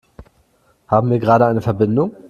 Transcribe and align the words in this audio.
Haben 0.87 1.11
wir 1.11 1.19
gerade 1.19 1.45
eine 1.45 1.61
Verbindung? 1.61 2.15